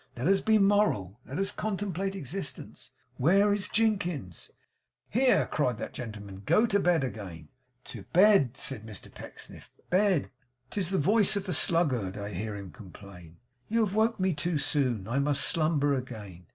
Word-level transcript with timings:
Let 0.17 0.25
us 0.25 0.41
be 0.41 0.57
moral. 0.57 1.19
Let 1.27 1.37
us 1.37 1.51
contemplate 1.51 2.15
existence. 2.15 2.89
Where 3.17 3.53
is 3.53 3.69
Jinkins?' 3.69 4.49
'Here,' 5.11 5.45
cried 5.45 5.77
that 5.77 5.93
gentleman. 5.93 6.41
'Go 6.43 6.65
to 6.65 6.79
bed 6.79 7.03
again' 7.03 7.49
'To 7.83 8.01
bed!' 8.11 8.57
said 8.57 8.83
Mr 8.83 9.13
Pecksniff. 9.13 9.69
'Bed! 9.91 10.31
'Tis 10.71 10.89
the 10.89 10.97
voice 10.97 11.35
of 11.35 11.45
the 11.45 11.53
sluggard, 11.53 12.17
I 12.17 12.29
hear 12.33 12.55
him 12.55 12.71
complain, 12.71 13.37
you 13.69 13.85
have 13.85 13.93
woke 13.93 14.19
me 14.19 14.33
too 14.33 14.57
soon, 14.57 15.07
I 15.07 15.19
must 15.19 15.43
slumber 15.45 15.93
again. 15.93 16.47